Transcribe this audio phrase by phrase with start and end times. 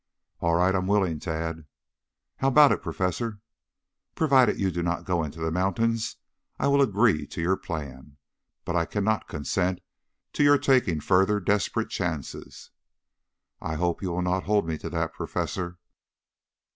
[0.39, 1.67] "All right, I'm willing, Tad."
[2.37, 3.39] "How about it, Professor?"
[4.15, 6.15] "Provided you do not go into the mountains
[6.57, 8.17] I will agree to your plan.
[8.65, 9.79] But I cannot consent
[10.33, 12.71] to your taking further desperate chances."
[13.61, 15.77] "I hope you will not hold me to that, Professor."